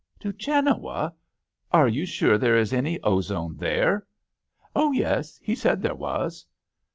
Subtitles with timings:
[0.21, 1.13] "To Genoa!
[1.71, 4.07] Are you sure there is any ozone there?"
[4.75, 6.43] Oh yes; he said there was."